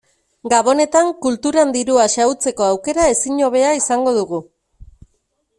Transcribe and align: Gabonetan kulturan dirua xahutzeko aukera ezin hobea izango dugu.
Gabonetan 0.53 1.11
kulturan 1.25 1.75
dirua 1.75 2.07
xahutzeko 2.15 2.67
aukera 2.69 3.05
ezin 3.13 3.47
hobea 3.49 3.77
izango 3.83 4.19
dugu. 4.21 4.45